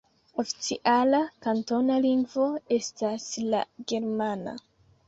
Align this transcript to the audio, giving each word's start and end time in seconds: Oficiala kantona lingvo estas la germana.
Oficiala 0.43 1.19
kantona 1.47 1.99
lingvo 2.07 2.49
estas 2.79 3.31
la 3.55 3.63
germana. 3.95 4.61